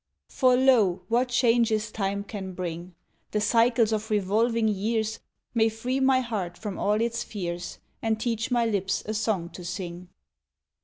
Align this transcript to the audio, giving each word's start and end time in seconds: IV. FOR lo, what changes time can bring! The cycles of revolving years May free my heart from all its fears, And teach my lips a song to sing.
IV. 0.29 0.33
FOR 0.35 0.55
lo, 0.57 1.01
what 1.09 1.27
changes 1.29 1.91
time 1.91 2.23
can 2.23 2.53
bring! 2.53 2.95
The 3.29 3.39
cycles 3.39 3.91
of 3.93 4.09
revolving 4.09 4.67
years 4.67 5.19
May 5.53 5.69
free 5.69 5.99
my 5.99 6.21
heart 6.21 6.57
from 6.57 6.79
all 6.79 6.99
its 6.99 7.21
fears, 7.21 7.77
And 8.01 8.19
teach 8.19 8.49
my 8.49 8.65
lips 8.65 9.03
a 9.05 9.13
song 9.13 9.49
to 9.49 9.63
sing. 9.63 10.09